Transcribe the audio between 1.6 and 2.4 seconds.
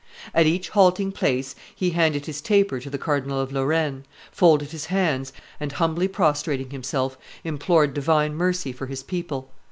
he handed